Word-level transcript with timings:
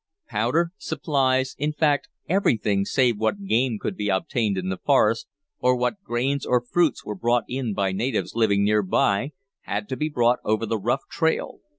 Powder, 0.29 0.71
supplies, 0.79 1.55
in 1.59 1.73
fact 1.73 2.09
everything 2.27 2.85
save 2.85 3.19
what 3.19 3.45
game 3.45 3.77
could 3.77 3.95
be 3.95 4.09
obtained 4.09 4.57
in 4.57 4.69
the 4.69 4.79
forest, 4.79 5.27
or 5.59 5.75
what 5.75 6.01
grains 6.01 6.43
or 6.43 6.59
fruits 6.59 7.05
were 7.05 7.13
brought 7.13 7.45
in 7.47 7.75
by 7.75 7.91
natives 7.91 8.33
living 8.33 8.63
near 8.63 8.81
by, 8.81 9.33
had 9.59 9.87
to 9.89 9.95
be 9.95 10.09
brought 10.09 10.39
over 10.43 10.65
the 10.65 10.79
rough 10.79 11.07
trail. 11.07 11.59